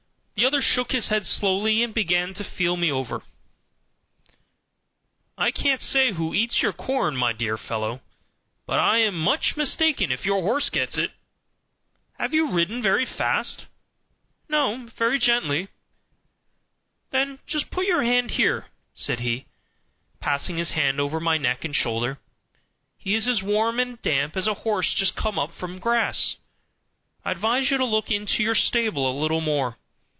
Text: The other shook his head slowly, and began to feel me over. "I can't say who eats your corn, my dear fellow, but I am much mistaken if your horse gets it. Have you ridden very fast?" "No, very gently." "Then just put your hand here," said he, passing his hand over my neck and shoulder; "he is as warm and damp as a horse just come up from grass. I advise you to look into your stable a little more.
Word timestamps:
The 0.33 0.47
other 0.47 0.61
shook 0.63 0.91
his 0.91 1.09
head 1.09 1.27
slowly, 1.27 1.83
and 1.83 1.93
began 1.93 2.33
to 2.33 2.43
feel 2.43 2.75
me 2.75 2.91
over. 2.91 3.21
"I 5.37 5.51
can't 5.51 5.81
say 5.83 6.13
who 6.13 6.33
eats 6.33 6.63
your 6.63 6.73
corn, 6.73 7.15
my 7.15 7.31
dear 7.31 7.59
fellow, 7.59 8.01
but 8.65 8.79
I 8.79 8.97
am 9.03 9.13
much 9.19 9.55
mistaken 9.55 10.11
if 10.11 10.25
your 10.25 10.41
horse 10.41 10.71
gets 10.71 10.97
it. 10.97 11.11
Have 12.17 12.33
you 12.33 12.49
ridden 12.49 12.81
very 12.81 13.05
fast?" 13.05 13.67
"No, 14.49 14.89
very 14.95 15.19
gently." 15.19 15.67
"Then 17.11 17.37
just 17.45 17.69
put 17.69 17.85
your 17.85 18.01
hand 18.01 18.31
here," 18.31 18.65
said 18.95 19.19
he, 19.19 19.45
passing 20.19 20.57
his 20.57 20.71
hand 20.71 20.99
over 20.99 21.19
my 21.19 21.37
neck 21.37 21.63
and 21.63 21.75
shoulder; 21.75 22.17
"he 22.97 23.13
is 23.13 23.27
as 23.27 23.43
warm 23.43 23.79
and 23.79 24.01
damp 24.01 24.35
as 24.35 24.47
a 24.47 24.55
horse 24.65 24.91
just 24.91 25.15
come 25.15 25.37
up 25.37 25.51
from 25.53 25.77
grass. 25.77 26.37
I 27.23 27.29
advise 27.29 27.69
you 27.69 27.77
to 27.77 27.85
look 27.85 28.09
into 28.09 28.41
your 28.41 28.55
stable 28.55 29.07
a 29.07 29.13
little 29.13 29.41
more. 29.41 29.77